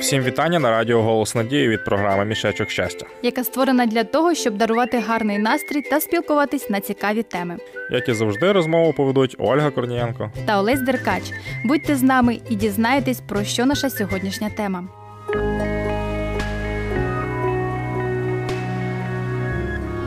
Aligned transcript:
Всім 0.00 0.22
вітання 0.22 0.58
на 0.58 0.70
радіо 0.70 1.02
Голос 1.02 1.34
Надії 1.34 1.68
від 1.68 1.84
програми 1.84 2.24
Мішечок 2.24 2.70
щастя, 2.70 3.06
яка 3.22 3.44
створена 3.44 3.86
для 3.86 4.04
того, 4.04 4.34
щоб 4.34 4.56
дарувати 4.56 4.98
гарний 4.98 5.38
настрій 5.38 5.82
та 5.82 6.00
спілкуватись 6.00 6.70
на 6.70 6.80
цікаві 6.80 7.22
теми. 7.22 7.56
Як 7.90 8.08
і 8.08 8.12
завжди, 8.12 8.52
розмову 8.52 8.92
поведуть 8.92 9.36
Ольга 9.38 9.70
Корнієнко 9.70 10.30
та 10.46 10.58
Олесь 10.58 10.80
Деркач. 10.80 11.22
Будьте 11.64 11.96
з 11.96 12.02
нами 12.02 12.38
і 12.50 12.54
дізнаєтесь, 12.54 13.20
про 13.20 13.44
що 13.44 13.66
наша 13.66 13.90
сьогоднішня 13.90 14.50
тема. 14.56 14.84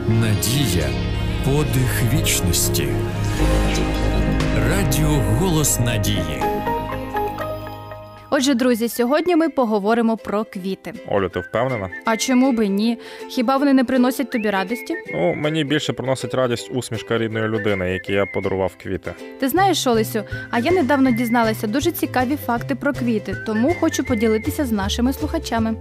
Надія 0.08 0.86
подих 1.44 2.02
вічності. 2.14 2.88
Радіо 4.70 5.08
Голос 5.08 5.80
Надії. 5.80 6.53
Отже, 8.36 8.54
друзі, 8.54 8.88
сьогодні 8.88 9.36
ми 9.36 9.48
поговоримо 9.48 10.16
про 10.16 10.44
квіти. 10.44 10.92
Олю, 11.08 11.28
ти 11.28 11.40
впевнена? 11.40 11.90
А 12.04 12.16
чому 12.16 12.52
би 12.52 12.68
ні? 12.68 12.98
Хіба 13.28 13.56
вони 13.56 13.72
не 13.72 13.84
приносять 13.84 14.30
тобі 14.30 14.50
радості? 14.50 14.94
Ну, 15.12 15.34
мені 15.34 15.64
більше 15.64 15.92
приносить 15.92 16.34
радість 16.34 16.70
усмішка 16.74 17.18
рідної 17.18 17.48
людини, 17.48 17.92
якій 17.92 18.12
я 18.12 18.26
подарував 18.26 18.72
квіти. 18.82 19.12
Ти 19.40 19.48
знаєш, 19.48 19.86
Олесю, 19.86 20.22
а 20.50 20.58
я 20.58 20.70
недавно 20.70 21.10
дізналася 21.10 21.66
дуже 21.66 21.90
цікаві 21.90 22.36
факти 22.36 22.74
про 22.74 22.92
квіти, 22.92 23.36
тому 23.46 23.74
хочу 23.80 24.04
поділитися 24.04 24.64
з 24.64 24.72
нашими 24.72 25.12
слухачами. 25.12 25.74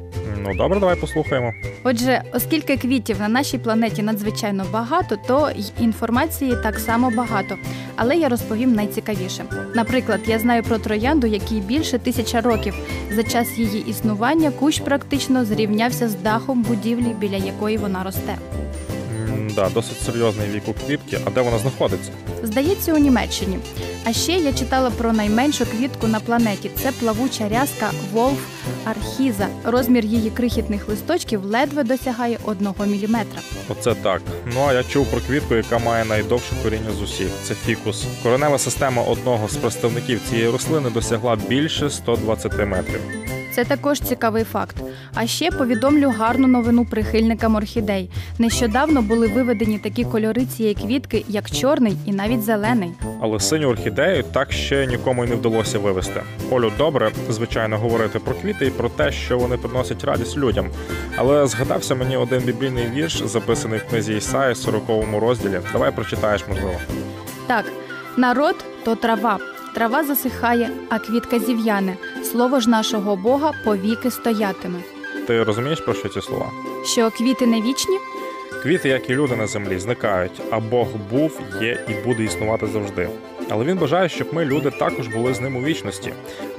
Ну 0.43 0.55
добре, 0.55 0.79
давай 0.79 0.95
послухаємо. 0.95 1.53
Отже, 1.83 2.21
оскільки 2.33 2.77
квітів 2.77 3.19
на 3.19 3.27
нашій 3.27 3.57
планеті 3.57 4.03
надзвичайно 4.03 4.65
багато, 4.71 5.17
то 5.27 5.51
й 5.55 5.83
інформації 5.83 6.57
так 6.63 6.79
само 6.79 7.11
багато. 7.11 7.57
Але 7.95 8.15
я 8.15 8.29
розповім 8.29 8.73
найцікавіше. 8.73 9.43
Наприклад, 9.75 10.19
я 10.25 10.39
знаю 10.39 10.63
про 10.63 10.77
троянду, 10.77 11.27
якій 11.27 11.59
більше 11.59 11.99
тисяча 11.99 12.41
років. 12.43 12.73
За 13.11 13.23
час 13.23 13.57
її 13.57 13.89
існування 13.89 14.51
кущ 14.51 14.79
практично 14.79 15.45
зрівнявся 15.45 16.09
з 16.09 16.15
дахом 16.15 16.61
будівлі, 16.61 17.15
біля 17.19 17.37
якої 17.37 17.77
вона 17.77 18.03
росте. 18.03 18.37
Да, 19.55 19.69
досить 19.69 20.01
серйозний 20.01 20.47
вік 20.49 20.63
у 20.67 20.73
квітки. 20.73 21.19
А 21.25 21.29
де 21.29 21.41
вона 21.41 21.57
знаходиться? 21.57 22.11
Здається, 22.43 22.93
у 22.93 22.97
Німеччині. 22.97 23.59
А 24.05 24.13
ще 24.13 24.31
я 24.31 24.53
читала 24.53 24.89
про 24.89 25.13
найменшу 25.13 25.65
квітку 25.65 26.07
на 26.07 26.19
планеті. 26.19 26.71
Це 26.75 26.91
плавуча 26.91 27.49
рязка 27.49 27.91
Волф 28.13 28.39
Архіза. 28.85 29.47
Розмір 29.63 30.05
її 30.05 30.29
крихітних 30.29 30.89
листочків 30.89 31.45
ледве 31.45 31.83
досягає 31.83 32.37
одного 32.45 32.85
міліметра. 32.85 33.41
Оце 33.69 33.95
так. 33.95 34.21
Ну 34.53 34.65
а 34.67 34.73
я 34.73 34.83
чув 34.83 35.07
про 35.07 35.19
квітку, 35.21 35.55
яка 35.55 35.77
має 35.79 36.05
найдовше 36.05 36.51
коріння 36.63 36.91
з 36.99 37.01
усіх. 37.01 37.27
Це 37.43 37.53
фікус. 37.55 38.05
Коренева 38.23 38.57
система 38.57 39.01
одного 39.01 39.47
з 39.47 39.55
представників 39.55 40.21
цієї 40.29 40.49
рослини 40.49 40.89
досягла 40.89 41.35
більше 41.35 41.89
120 41.89 42.57
метрів. 42.67 43.22
Це 43.55 43.65
також 43.65 43.99
цікавий 43.99 44.43
факт. 44.43 44.75
А 45.13 45.27
ще 45.27 45.51
повідомлю 45.51 46.13
гарну 46.17 46.47
новину 46.47 46.85
прихильникам 46.85 47.55
орхідей. 47.55 48.09
Нещодавно 48.39 49.01
були 49.01 49.27
виведені 49.27 49.79
такі 49.79 50.03
кольори 50.03 50.45
цієї 50.45 50.75
квітки, 50.75 51.25
як 51.27 51.51
чорний 51.51 51.97
і 52.05 52.11
навіть 52.11 52.43
зелений. 52.43 52.91
Але 53.21 53.39
синю 53.39 53.67
орхідею 53.67 54.23
так 54.23 54.51
ще 54.51 54.85
нікому 54.87 55.25
й 55.25 55.27
не 55.27 55.35
вдалося 55.35 55.79
вивести. 55.79 56.21
Олю 56.51 56.71
добре, 56.77 57.11
звичайно, 57.29 57.77
говорити 57.77 58.19
про 58.19 58.33
квіти 58.35 58.65
і 58.65 58.69
про 58.69 58.89
те, 58.89 59.11
що 59.11 59.37
вони 59.37 59.57
приносять 59.57 60.03
радість 60.03 60.37
людям. 60.37 60.67
Але 61.15 61.47
згадався 61.47 61.95
мені 61.95 62.17
один 62.17 62.41
біблійний 62.41 62.87
вірш, 62.95 63.23
записаний 63.25 63.79
в 63.79 63.89
книзі 63.89 64.13
Ісаї, 64.13 64.55
40 64.55 64.83
розділі. 65.21 65.59
Давай 65.71 65.91
прочитаєш, 65.91 66.43
можливо. 66.49 66.75
Так, 67.47 67.65
народ 68.17 68.55
то 68.85 68.95
трава. 68.95 69.39
Трава 69.73 70.03
засихає, 70.03 70.69
а 70.89 70.99
квітка 70.99 71.39
зів'яне. 71.39 71.97
Слово 72.23 72.59
ж 72.59 72.69
нашого 72.69 73.15
Бога 73.15 73.51
повіки 73.65 74.11
стоятиме. 74.11 74.79
Ти 75.27 75.43
розумієш 75.43 75.79
про 75.81 75.93
що 75.93 76.09
ці 76.09 76.21
слова? 76.21 76.51
Що 76.85 77.11
квіти 77.11 77.47
не 77.47 77.61
вічні? 77.61 77.97
Квіти, 78.63 78.89
як 78.89 79.09
і 79.09 79.13
люди 79.15 79.35
на 79.35 79.47
землі, 79.47 79.79
зникають, 79.79 80.41
а 80.51 80.59
Бог 80.59 80.87
був, 81.11 81.41
є 81.61 81.85
і 81.89 82.07
буде 82.07 82.23
існувати 82.23 82.67
завжди. 82.67 83.09
Але 83.49 83.65
він 83.65 83.77
бажає, 83.77 84.09
щоб 84.09 84.33
ми, 84.33 84.45
люди, 84.45 84.71
також 84.71 85.07
були 85.07 85.33
з 85.33 85.41
ним 85.41 85.55
у 85.55 85.61
вічності, 85.61 86.13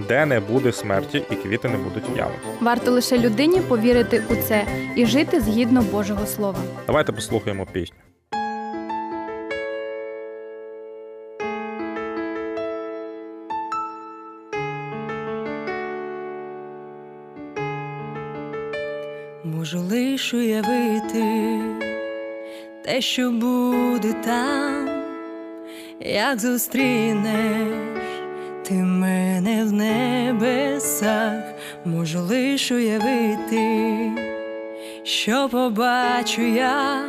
де 0.08 0.26
не 0.26 0.40
буде 0.40 0.72
смерті 0.72 1.22
і 1.30 1.34
квіти 1.34 1.68
не 1.68 1.76
будуть 1.76 2.04
в'янути. 2.14 2.38
Варто 2.60 2.90
лише 2.90 3.18
людині 3.18 3.60
повірити 3.60 4.22
у 4.30 4.36
це 4.36 4.66
і 4.96 5.06
жити 5.06 5.40
згідно 5.40 5.82
Божого 5.82 6.26
Слова. 6.26 6.58
Давайте 6.86 7.12
послухаємо 7.12 7.66
пісню. 7.72 7.96
Можу 19.44 19.80
лиш 19.80 20.34
уявити 20.34 21.60
те, 22.84 23.00
що 23.00 23.30
буде 23.30 24.12
там, 24.24 24.88
як 26.00 26.40
зустрінеш 26.40 27.94
ти 28.68 28.74
мене 28.74 29.64
в 29.64 29.72
небесах, 29.72 31.42
можу 31.84 32.20
лиш 32.20 32.70
уявити, 32.70 34.10
що 35.02 35.48
побачу 35.48 36.42
я, 36.42 37.04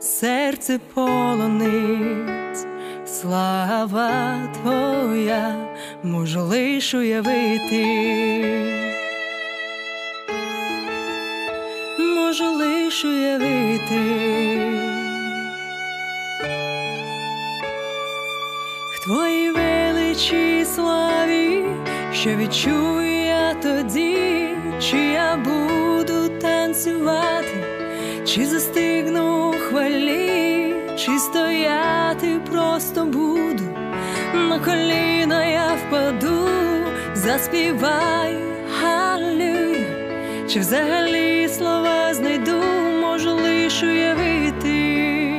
серце 0.00 0.80
полонить, 0.94 2.66
слава 3.06 4.38
твоя, 4.62 5.54
можу 6.02 6.40
лиш 6.40 6.94
уявити. 6.94 8.89
Можу 12.40 12.56
лиш 12.56 13.04
уявити, 13.04 14.00
в 18.94 19.04
твоїй 19.04 19.50
величі 19.50 20.64
славі, 20.64 21.64
що 22.12 22.30
відчую 22.36 23.24
я 23.24 23.54
тоді, 23.54 24.48
чи 24.80 24.96
я 24.96 25.36
буду 25.36 26.28
танцювати, 26.40 27.64
чи 28.26 28.46
застигну 28.46 29.54
хвалі, 29.68 30.74
чи 30.98 31.18
стояти 31.18 32.40
просто 32.50 33.04
буду, 33.04 33.64
на 34.34 34.58
коліна 34.58 35.44
я 35.44 35.74
впаду, 35.74 36.48
заспіваю 37.14 38.49
чи 40.52 40.60
взагалі 40.60 41.48
слова 41.48 42.14
знайду, 42.14 42.62
можу 43.00 43.30
лиш 43.34 43.82
уявити, 43.82 45.32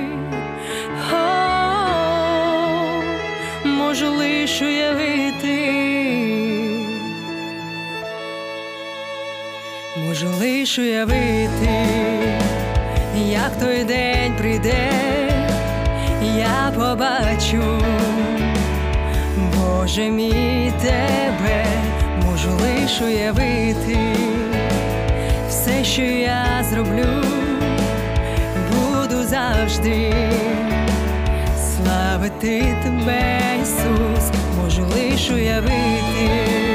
можу 3.66 4.12
лиш 4.12 4.62
уявити, 4.62 5.74
можу 9.98 10.28
лиш 10.40 10.80
уявити, 10.80 11.86
як 13.30 13.52
той 13.60 13.84
день 13.84 14.34
прийде, 14.38 14.92
я 16.38 16.72
побачу, 16.76 17.82
Боже 19.56 20.10
мій 20.10 20.74
тебе, 20.82 21.66
можу 22.26 22.50
лиш 22.52 23.02
уявити 23.02 24.16
все, 25.62 25.84
що 25.84 26.02
я 26.02 26.66
зроблю, 26.70 27.24
буду 28.72 29.24
завжди. 29.24 30.14
Славити 31.58 32.76
тебе, 32.84 33.42
Ісус, 33.62 34.32
можу 34.62 34.86
лиш 34.86 35.30
уявити, 35.30 36.71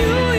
відчую 0.00 0.29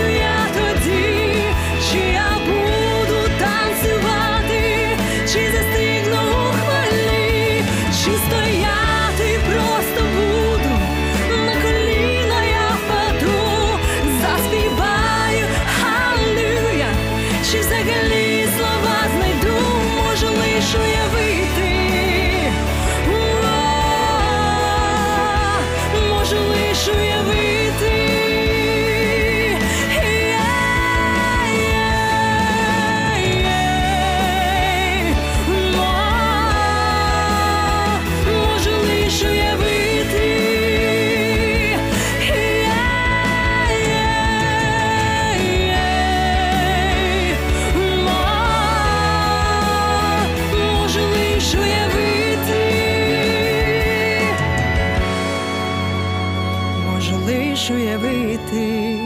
уявити 58.50 59.00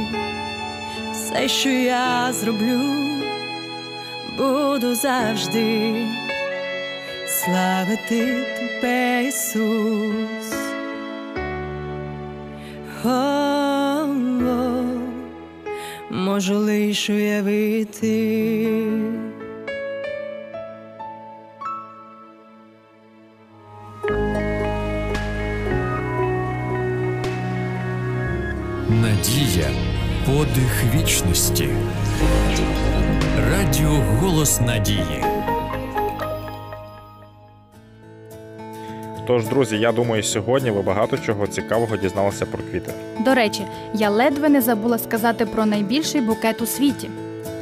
все, 1.11 1.47
що 1.47 1.69
я 1.69 2.33
зроблю, 2.33 2.81
буду 4.37 4.95
завжди 4.95 5.93
славити 7.27 8.45
тебе, 8.57 9.25
Ісус. 9.27 10.55
О, 13.05 13.09
о, 13.09 14.83
можу 16.09 16.57
лиш 16.57 17.09
уявити. 17.09 18.75
Подих 30.25 30.83
вічності. 30.95 31.69
Радіо 33.51 33.89
Голос 33.89 34.61
Надії. 34.61 35.23
Тож, 39.27 39.47
друзі, 39.47 39.77
я 39.77 39.91
думаю, 39.91 40.23
сьогодні 40.23 40.71
ви 40.71 40.81
багато 40.81 41.17
чого 41.17 41.47
цікавого 41.47 41.97
дізналися 41.97 42.45
про 42.45 42.59
квіти. 42.71 42.93
До 43.19 43.33
речі, 43.33 43.65
я 43.93 44.09
ледве 44.09 44.49
не 44.49 44.61
забула 44.61 44.97
сказати 44.97 45.45
про 45.45 45.65
найбільший 45.65 46.21
букет 46.21 46.61
у 46.61 46.65
світі. 46.65 47.09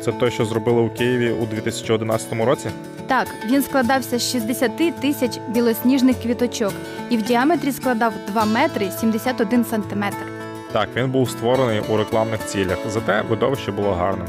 Це 0.06 0.12
той, 0.12 0.32
що 0.32 0.46
зробили 0.46 0.82
у 0.82 0.90
Києві 0.90 1.32
у 1.32 1.46
2011 1.46 2.34
році. 2.34 2.70
Так, 3.08 3.28
він 3.46 3.64
складався 3.64 4.20
з 4.20 4.32
60 4.32 5.00
тисяч 5.02 5.40
білосніжних 5.50 6.22
квіточок 6.22 6.74
і 7.10 7.18
в 7.18 7.22
діаметрі 7.22 7.72
складав 7.72 8.14
2 8.28 8.46
метри 8.46 8.92
71 9.00 9.66
сантиметр. 9.66 10.33
Так, 10.74 10.90
він 10.96 11.12
був 11.12 11.30
створений 11.30 11.82
у 11.90 11.98
рекламних 11.98 12.46
цілях, 12.46 12.78
зате 12.90 13.24
видовище 13.30 13.72
було 13.72 13.94
гарним. 13.94 14.28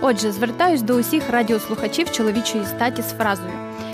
Отже, 0.00 0.32
звертаюсь 0.32 0.82
до 0.82 0.94
усіх 0.94 1.30
радіослухачів 1.30 2.10
чоловічої 2.10 2.64
статі 2.64 3.02
з 3.02 3.12
фразою: 3.12 3.52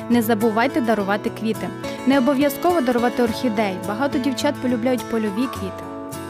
не 0.08 0.22
забувайте 0.22 0.80
дарувати 0.80 1.30
квіти. 1.30 1.68
Не 2.06 2.18
обов'язково 2.18 2.80
дарувати 2.80 3.22
орхідей. 3.22 3.76
Багато 3.88 4.18
дівчат 4.18 4.54
полюбляють 4.62 5.10
польові 5.10 5.46
квіти. 5.58 5.82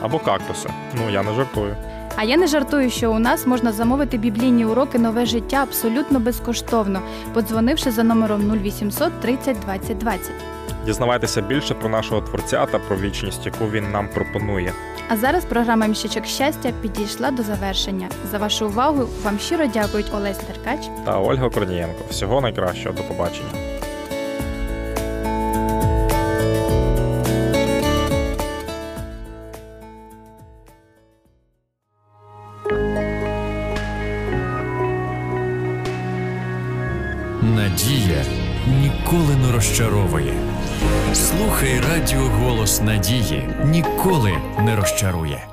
Або 0.03 0.19
кактуси. 0.19 0.69
Ну 0.95 1.11
я 1.11 1.23
не 1.23 1.33
жартую. 1.33 1.77
А 2.17 2.25
я 2.25 2.37
не 2.37 2.47
жартую, 2.47 2.91
що 2.91 3.13
у 3.13 3.19
нас 3.19 3.47
можна 3.47 3.73
замовити 3.73 4.19
біблійні 4.19 4.65
уроки 4.65 4.99
нове 4.99 5.27
життя 5.27 5.57
абсолютно 5.63 6.21
безкоштовно, 6.21 7.01
подзвонивши 7.35 7.91
за 7.91 8.03
номером 8.03 8.61
0800 8.65 9.21
30 9.21 9.61
20 9.61 9.99
20. 9.99 10.31
Дізнавайтеся 10.89 11.41
більше 11.41 11.75
про 11.75 11.89
нашого 11.89 12.21
творця 12.21 12.67
та 12.67 12.79
про 12.79 12.97
вічність, 12.97 13.47
яку 13.47 13.71
він 13.71 13.91
нам 13.91 14.09
пропонує. 14.09 14.73
А 15.09 15.17
зараз 15.17 15.45
програма 15.45 15.87
Міщичок 15.87 16.27
щастя 16.27 16.73
підійшла 16.83 17.31
до 17.31 17.43
завершення. 17.43 18.09
За 18.31 18.39
вашу 18.39 18.67
увагу 18.67 19.09
вам 19.25 19.39
щиро 19.39 19.67
дякують 19.67 20.13
Олесь 20.15 20.41
Деркач. 20.47 20.89
Та 21.05 21.19
Ольга 21.21 21.51
Корнієнко. 21.51 22.05
Всього 22.11 22.41
найкращого. 22.41 22.95
До 22.95 23.03
побачення. 23.03 23.49
Надія 37.43 38.25
ніколи 38.81 39.37
не 39.47 39.53
розчаровує. 39.53 40.48
Слухай 41.15 41.81
Радіо 41.81 42.21
Голос 42.21 42.83
Надії 42.83 43.49
ніколи 43.65 44.33
не 44.59 44.77
розчарує. 44.77 45.47